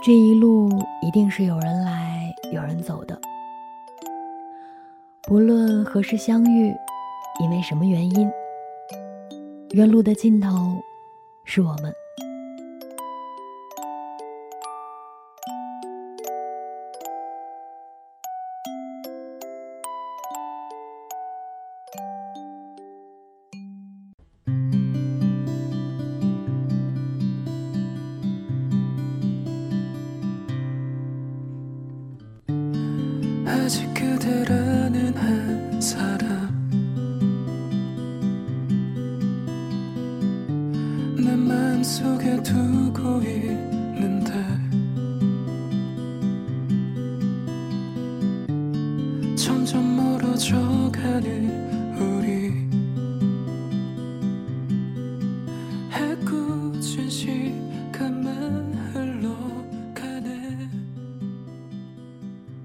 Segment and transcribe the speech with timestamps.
[0.00, 0.70] 这一路
[1.02, 3.20] 一定是有人来，有人走的。
[5.22, 6.72] 不论何时相遇，
[7.42, 8.30] 因为什么原因，
[9.72, 10.48] 原路的尽头
[11.44, 11.92] 是我们。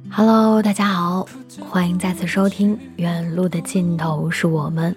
[0.09, 1.27] Hello，大家好，
[1.59, 4.95] 欢迎再次收听《远路的尽头是我们》，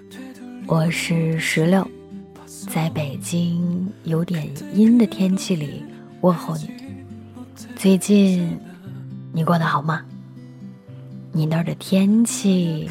[0.65, 1.87] 我是石榴，
[2.45, 5.83] 在北京有点阴的天气里
[6.21, 6.71] 问候你。
[7.75, 8.57] 最近
[9.31, 10.01] 你过得好吗？
[11.37, 12.89] 你那儿的天气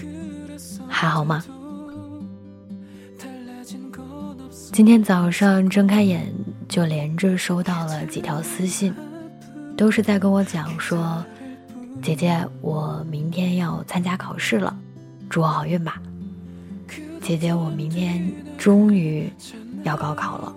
[0.86, 1.44] 还好吗？
[4.72, 6.32] 今天早上睁开眼
[6.68, 8.94] 就连着收到了几条私信，
[9.76, 11.24] 都是在跟我讲说。
[12.00, 14.78] 姐姐，我明天要参加考试了，
[15.28, 16.00] 祝我好运吧。
[17.20, 19.28] 姐姐，我明天终于
[19.82, 20.54] 要高考了，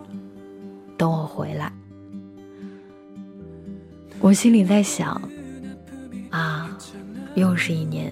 [0.95, 1.73] 等我回来。
[4.20, 5.20] 我心里在想，
[7.40, 8.12] 又是一年，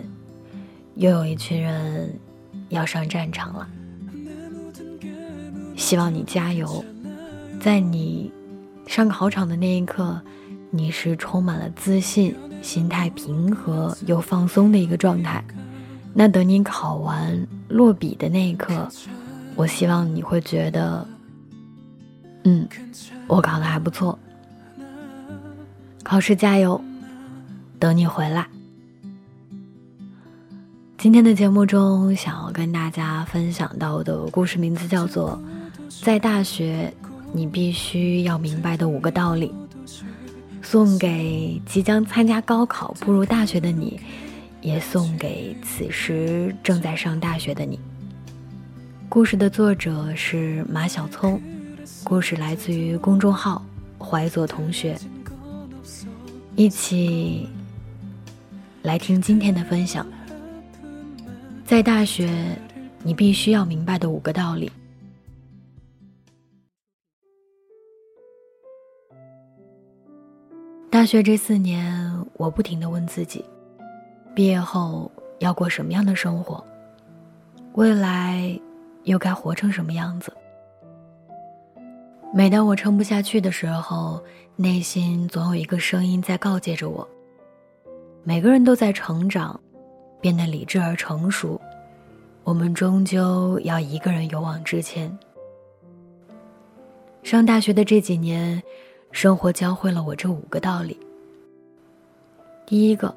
[0.95, 2.17] 又有一群人
[2.69, 3.67] 要上战场了。
[5.75, 6.83] 希望你加油，
[7.59, 8.31] 在你
[8.87, 10.19] 上考场的那一刻，
[10.71, 12.35] 你是充满了自信。
[12.59, 15.41] 心态平和又放松的一个状态，
[16.11, 18.89] 那等你考完落笔的那一刻，
[19.55, 21.07] 我希望你会觉得，
[22.45, 22.67] 嗯，
[23.27, 24.17] 我考的还不错。
[26.03, 26.81] 考试加油，
[27.77, 28.47] 等你回来。
[30.97, 35.39] 今天的节目中，想要跟大家分享到的故事名字叫做
[36.03, 36.91] 《在大学
[37.31, 39.53] 你必须要明白的五个道理》。
[40.63, 43.99] 送给即将参加高考、步入大学的你，
[44.59, 47.79] 也送给此时正在上大学的你。
[49.07, 51.39] 故事的作者是马小聪，
[52.03, 53.63] 故事来自于公众号
[54.01, 54.97] “怀左同学”。
[56.57, 57.47] 一起
[58.81, 60.03] 来听今天的分享。
[61.67, 62.57] 在大学，
[63.03, 64.71] 你必须要明白的五个道理。
[70.89, 73.43] 大学这四年，我不停的问自己：
[74.33, 76.65] 毕业后要过什么样的生活？
[77.73, 78.57] 未来
[79.03, 80.31] 又该活成什么样子？
[82.33, 84.23] 每当我撑不下去的时候，
[84.55, 87.05] 内心总有一个声音在告诫着我：
[88.23, 89.59] 每个人都在成长，
[90.21, 91.59] 变得理智而成熟，
[92.43, 95.17] 我们终究要一个人勇往直前。
[97.23, 98.61] 上大学的这几年。
[99.13, 100.99] 生活教会了我这五个道理。
[102.65, 103.15] 第一个，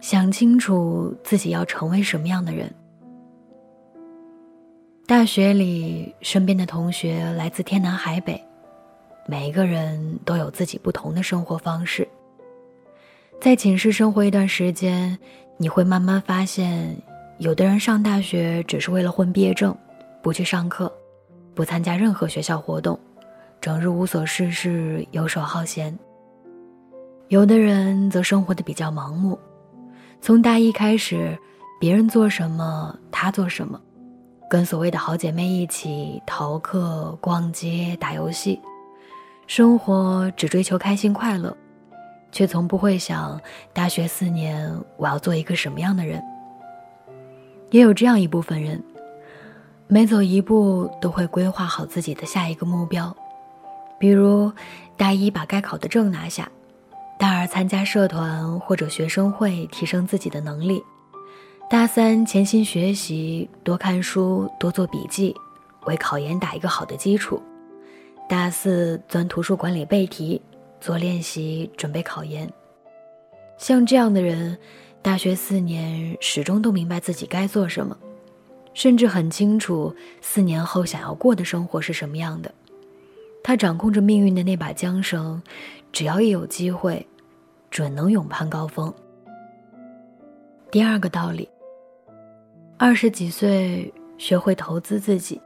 [0.00, 2.72] 想清楚自己要成为什么样的人。
[5.06, 8.42] 大学里，身边的同学来自天南海北，
[9.26, 12.06] 每一个人都有自己不同的生活方式。
[13.40, 15.18] 在寝室生活一段时间，
[15.56, 16.96] 你会慢慢发现，
[17.38, 19.74] 有的人上大学只是为了混毕业证，
[20.20, 20.92] 不去上课，
[21.54, 22.98] 不参加任何学校活动。
[23.60, 25.96] 整日无所事事，游手好闲。
[27.28, 29.38] 有的人则生活的比较盲目，
[30.20, 31.38] 从大一开始，
[31.80, 33.80] 别人做什么他做什么，
[34.50, 38.60] 跟所谓的好姐妹一起逃课、逛街、打游戏，
[39.46, 41.56] 生活只追求开心快乐，
[42.34, 43.40] 却从不会想
[43.72, 46.20] 大学四年我要做一个什么样的人。
[47.70, 48.82] 也有这样一部分人，
[49.86, 53.16] 每走一步都会规划好自己的下一个目标。
[54.00, 54.52] 比如，
[54.96, 56.50] 大一把该考的证拿下，
[57.18, 60.82] 大二参加社团或者学生会提升自己的能力，
[61.70, 65.32] 大三潜心学习，多看书，多做笔记，
[65.86, 67.40] 为考研打一个好的基础，
[68.28, 70.42] 大四钻图书馆里背题，
[70.84, 72.46] 做练习，准备考研。
[73.56, 74.54] 像这样的人，
[75.00, 77.96] 大学四年始终都明白自己该做什么，
[78.74, 82.52] 甚至很清楚四年后想要过的生活是什么样的。
[83.42, 85.42] 他掌控着命运的那把缰绳，
[85.90, 87.06] 只要一有机会，
[87.70, 88.92] 准能勇攀高峰。
[90.70, 91.48] 第二个道理，
[92.76, 95.40] 二十几岁学会投资自己。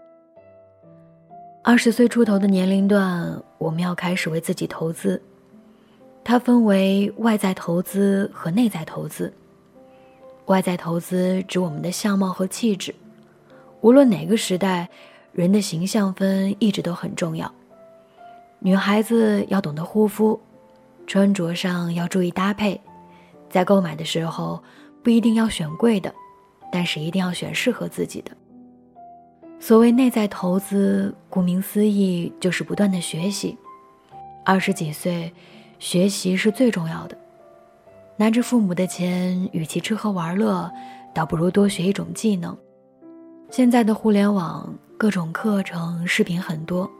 [1.63, 5.23] 二十岁出头的年龄段，我们要开始为自己投资。
[6.29, 9.33] 它分为外在投资和内在投资。
[10.45, 12.95] 外在投资指我们的相貌和气质，
[13.81, 14.87] 无论哪个时代，
[15.33, 17.51] 人的形象分一直都很重要。
[18.59, 20.39] 女孩子要懂得护肤，
[21.07, 22.79] 穿着上要注意搭配，
[23.49, 24.63] 在购买的时候
[25.03, 26.15] 不一定要选贵的，
[26.71, 28.31] 但是一定要选适合自己的。
[29.59, 33.57] 所谓内在投资，顾名思义就是不断的学习。
[34.45, 35.33] 二十几岁，
[35.79, 37.17] 学习是最重要的。
[38.17, 40.71] 拿着父母的钱，与其吃喝玩乐，
[41.15, 42.57] 倒不如多学一种技能。
[43.51, 46.91] 现在的互联网，各种课程、视频很多。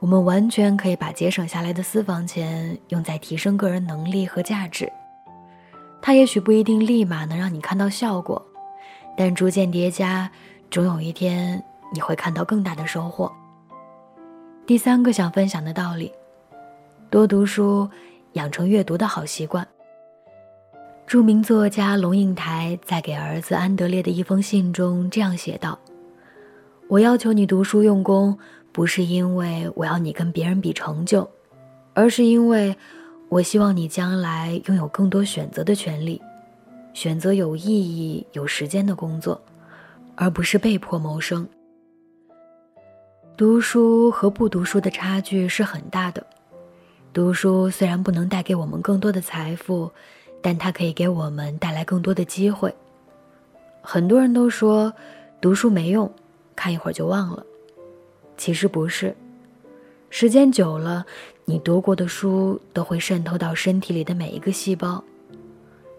[0.00, 4.90] 我们完全可以把节省下来的私房钱用在提升个人能力和价值。
[6.00, 8.40] 它也许不一定立马能让你看到效果，
[9.16, 10.30] 但逐渐叠加，
[10.70, 11.62] 总有一天
[11.92, 13.32] 你会看到更大的收获。
[14.66, 16.12] 第三个想分享的道理：
[17.10, 17.88] 多读书，
[18.34, 19.66] 养成阅读的好习惯。
[21.06, 25.78] 著名作家龙应台在给儿子安德烈的一封信中这样写道
[26.86, 28.38] ：“我要求你读书用功。”
[28.70, 31.28] 不是因为我要你跟别人比成就，
[31.94, 32.76] 而是因为
[33.28, 36.20] 我希望你将来拥有更多选择的权利，
[36.92, 39.40] 选择有意义、有时间的工作，
[40.14, 41.48] 而不是被迫谋生。
[43.36, 46.24] 读书和不读书的差距是很大的。
[47.18, 49.90] 读书虽然不能带给我们更多的财富，
[50.40, 52.72] 但它可以给我们带来更多的机会。
[53.82, 54.94] 很多人都说
[55.40, 56.08] 读书没用，
[56.54, 57.44] 看一会儿就忘了。
[58.36, 59.16] 其实不是，
[60.10, 61.04] 时间久了，
[61.44, 65.02] 你读过的书都会渗透到身体里的每一个细胞。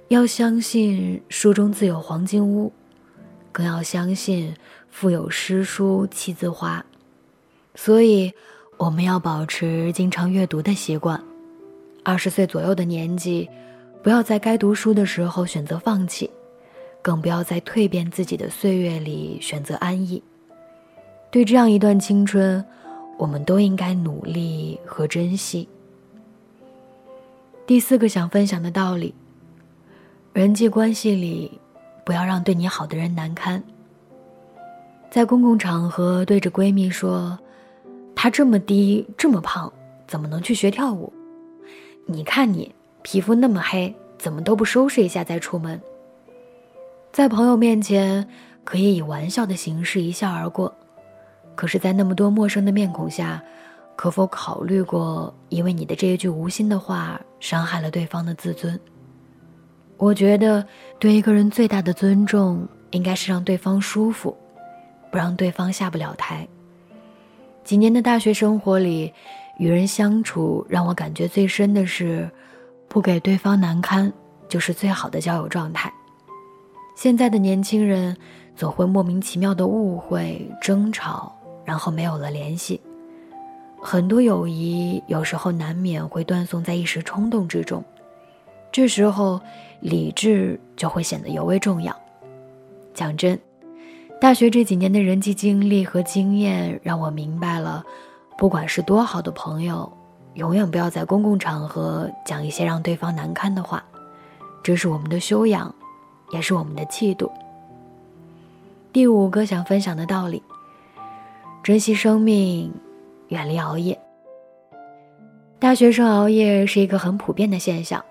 [0.07, 2.71] 要相信书中自有黄金屋，
[3.51, 4.55] 更要相信
[4.89, 6.85] 腹有诗书气自华。
[7.75, 8.33] 所以，
[8.79, 11.21] 我们要保持经常阅读的习惯。
[12.01, 13.47] 二十岁左右的年纪，
[14.01, 16.31] 不要在该读书的时候选择放弃，
[17.01, 20.23] 更不要在蜕变自己的岁月里选择安逸。
[21.29, 22.63] 对这样一段青春，
[23.17, 25.67] 我们都应该努力和珍惜。
[27.67, 29.13] 第四个想分享的道理：
[30.31, 31.59] 人际关系里，
[32.05, 33.61] 不要让对你好的人难堪。
[35.11, 37.37] 在公共场合对着闺蜜说
[38.21, 39.71] ：“他这么低，这么胖，
[40.05, 41.13] 怎么能去学跳舞？
[42.05, 42.69] 你看你
[43.01, 45.79] 皮肤那么黑，怎么都不收拾一下再出门？”
[47.13, 48.27] 在朋友面前，
[48.65, 50.75] 可以以玩笑的形式一笑而过。
[51.55, 53.41] 可是，在那么多陌生的面孔下，
[53.95, 58.77] 可否考虑过，因为你的这一句无心的话，伤害了对方的自尊？
[59.95, 60.67] 我觉得，
[60.99, 64.37] 对一个人最大的尊重，应该是让对方舒服，
[65.09, 66.45] 不让对方下不了台。
[67.63, 69.13] 几年的大学生活里，
[69.57, 72.29] 与人相处让我感觉最深的是，
[72.87, 74.11] 不给对方难堪，
[74.47, 75.91] 就是最好的交友状态。
[76.95, 78.15] 现在的年轻人，
[78.55, 81.35] 总会莫名其妙的误会、争吵。
[81.65, 82.81] 然后没有了联系，
[83.79, 87.83] 很多友谊有时候难免会断送在一时冲动之中，
[88.71, 89.39] 这时候
[89.81, 91.95] 理智就会显得尤为重要。
[92.91, 93.39] 讲真，
[94.19, 97.81] 大学这几年的人际经历和经验让我明白了，
[98.37, 99.89] 不管是多好的朋友，
[100.33, 103.81] 永远不要在公共场合讲一些让对方难堪的话，
[104.61, 105.73] 这是我们的修养，
[106.31, 107.31] 也是我们的气度。
[108.91, 110.43] 第五个想分享的道理。
[111.63, 112.73] 珍惜生命，
[113.29, 113.97] 远离熬夜。
[115.59, 118.03] 大学生熬夜是一个很普遍的现象，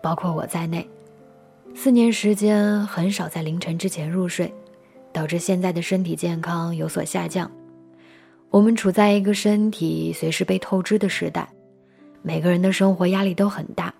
[0.00, 0.88] 包括我在内。
[1.74, 4.52] 四年时间很少在凌晨之前入睡，
[5.12, 7.50] 导致现在的身体健康有所下降。
[8.50, 11.48] 我们处在一个身体随时被透支的时代，
[12.22, 13.94] 每个人的生活压力都很大。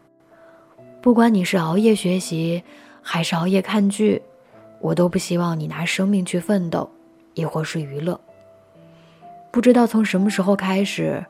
[1.00, 2.62] 不管你是熬夜学习，
[3.00, 4.20] 还是熬夜看剧，
[4.80, 6.90] 我都不希望你拿生命去奋斗，
[7.34, 8.20] 亦或是娱乐。
[9.50, 11.24] 不知道从什么时候开始，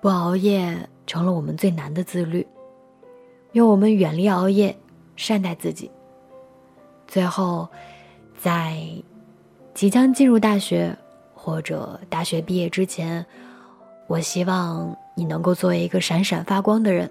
[0.00, 2.46] 不熬夜成了我们最难的自律。
[3.52, 4.76] 愿我们远离熬夜，
[5.16, 5.90] 善待自己。
[7.06, 7.66] 最后，
[8.36, 8.78] 在
[9.78, 10.92] 即将进入大学
[11.32, 13.24] 或者大学毕业之前，
[14.08, 17.08] 我希望你能够作为一个闪闪发光的人，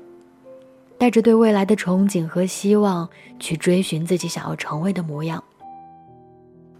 [0.98, 3.08] 带着对未来的憧憬和希望
[3.40, 5.42] 去追寻自己想要成为的模样。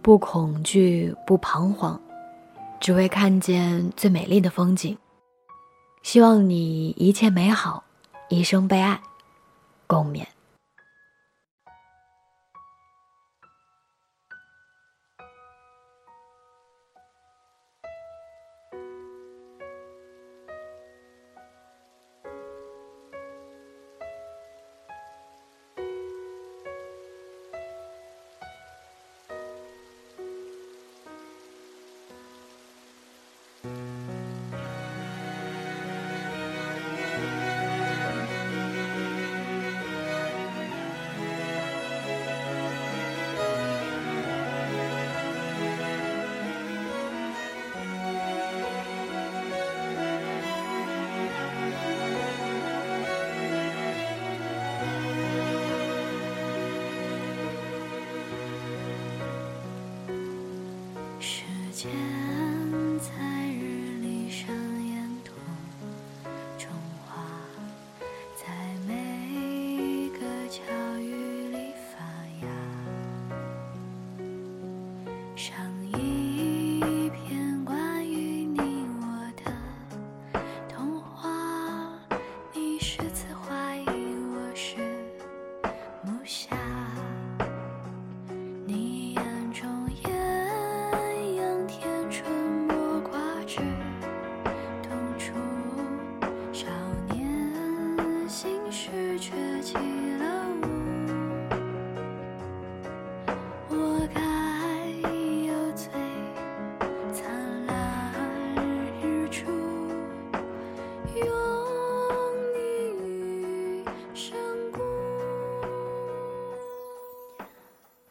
[0.02, 1.98] 不恐惧，不彷徨。
[2.78, 4.94] 只为看见最美丽的风景。
[6.02, 7.82] 希望你一切美好，
[8.28, 9.00] 一生被爱，
[9.86, 10.26] 共勉。
[61.78, 62.17] 见。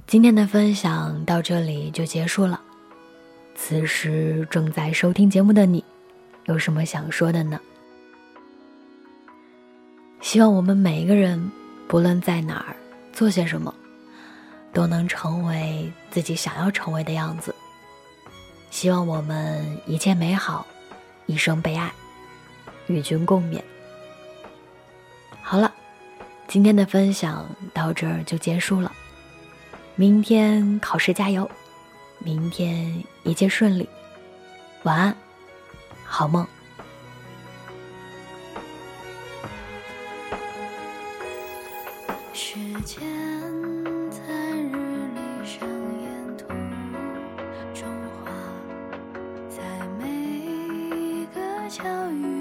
[0.08, 2.62] 今天的分享到这里就结束了。
[3.56, 5.84] 此时正在收听节目的你，
[6.46, 7.60] 有什么想说的呢？
[10.22, 11.52] 希望我们每一个人，
[11.90, 12.76] 不论在哪儿
[13.12, 13.74] 做些什么，
[14.72, 17.54] 都能成为自己想要成为的样子。
[18.72, 20.66] 希望我们一切美好，
[21.26, 21.92] 一生被爱，
[22.86, 23.62] 与君共勉。
[25.42, 25.70] 好了，
[26.48, 28.90] 今天的分享到这儿就结束了。
[30.00, 31.50] 明天考试加油，
[32.20, 33.90] 明天一切顺利，
[34.84, 35.16] 晚安，
[36.06, 36.46] 好梦。
[42.32, 43.02] 时间
[44.12, 44.22] 在
[44.72, 45.68] 日历上
[46.04, 46.46] 沿途
[47.74, 47.90] 中
[48.24, 48.32] 画，
[49.50, 49.64] 在
[49.98, 52.37] 每个巧遇